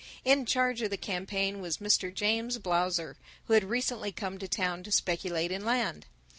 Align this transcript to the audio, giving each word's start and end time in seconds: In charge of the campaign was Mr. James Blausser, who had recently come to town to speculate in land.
In 0.25 0.47
charge 0.47 0.81
of 0.81 0.89
the 0.89 0.97
campaign 0.97 1.61
was 1.61 1.77
Mr. 1.77 2.11
James 2.11 2.57
Blausser, 2.57 3.17
who 3.45 3.53
had 3.53 3.63
recently 3.65 4.11
come 4.11 4.39
to 4.39 4.47
town 4.47 4.81
to 4.81 4.91
speculate 4.91 5.51
in 5.51 5.63
land. 5.63 6.07